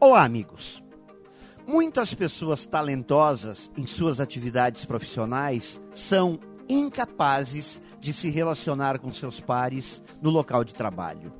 [0.00, 0.80] Olá, amigos.
[1.66, 10.00] Muitas pessoas talentosas em suas atividades profissionais são incapazes de se relacionar com seus pares
[10.22, 11.32] no local de trabalho.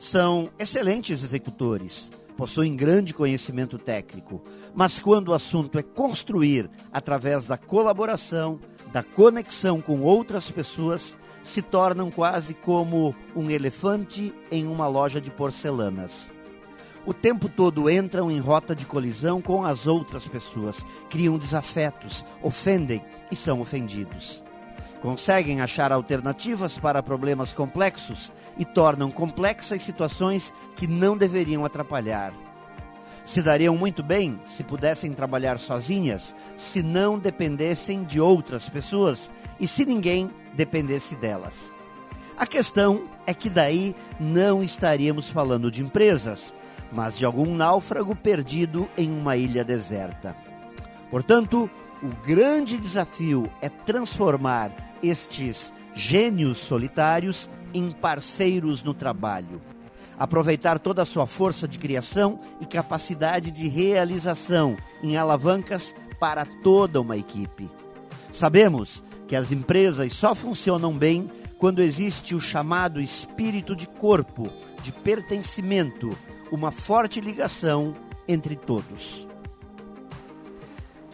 [0.00, 4.42] São excelentes executores, possuem grande conhecimento técnico,
[4.74, 8.58] mas quando o assunto é construir através da colaboração,
[8.92, 15.30] da conexão com outras pessoas, se tornam quase como um elefante em uma loja de
[15.30, 16.32] porcelanas
[17.04, 23.04] o tempo todo entram em rota de colisão com as outras pessoas, criam desafetos, ofendem
[23.30, 24.44] e são ofendidos.
[25.00, 32.32] Conseguem achar alternativas para problemas complexos e tornam complexas situações que não deveriam atrapalhar.
[33.24, 39.66] Se dariam muito bem se pudessem trabalhar sozinhas, se não dependessem de outras pessoas e
[39.66, 41.72] se ninguém dependesse delas.
[42.36, 46.54] A questão é que daí não estaríamos falando de empresas,
[46.90, 50.36] mas de algum náufrago perdido em uma ilha deserta.
[51.10, 51.70] Portanto,
[52.02, 59.60] o grande desafio é transformar estes gênios solitários em parceiros no trabalho.
[60.18, 67.00] Aproveitar toda a sua força de criação e capacidade de realização em alavancas para toda
[67.00, 67.70] uma equipe.
[68.30, 71.30] Sabemos que as empresas só funcionam bem
[71.62, 76.10] quando existe o chamado espírito de corpo, de pertencimento,
[76.50, 77.94] uma forte ligação
[78.26, 79.28] entre todos.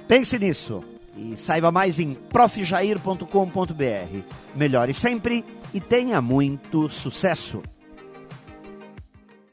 [0.09, 0.83] Pense nisso
[1.15, 4.23] e saiba mais em profjair.com.br.
[4.57, 7.61] Melhore sempre e tenha muito sucesso!